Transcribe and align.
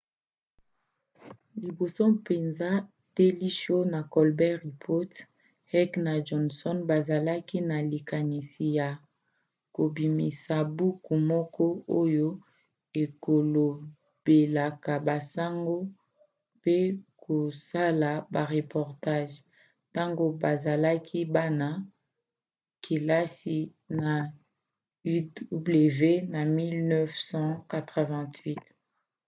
liboso 1.61 2.03
mpenza 2.15 2.67
daily 3.15 3.51
show 3.59 3.81
na 3.93 3.99
colbert 4.13 4.57
report 4.67 5.11
heck 5.73 5.91
na 6.05 6.13
johnson 6.27 6.77
bazalaki 6.89 7.57
na 7.69 7.77
likanisi 7.91 8.65
ya 8.79 8.89
kobimisa 9.75 10.55
buku 10.77 11.13
moko 11.31 11.65
oyo 12.01 12.29
ekolobelaka 13.03 14.93
basango- 15.07 15.77
mpe 16.59 16.77
kosala 17.23 18.09
bareportage- 18.33 19.33
ntango 19.89 20.25
bazalaki 20.41 21.19
bana-kelasi 21.35 23.57
na 24.01 24.11
uw 25.13 25.23
na 26.33 26.41
1988 26.55 28.69